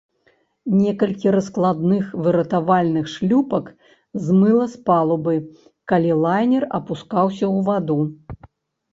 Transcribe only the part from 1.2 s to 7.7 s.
раскладных выратавальных шлюпак змыла з палубы, калі лайнер апускаўся ў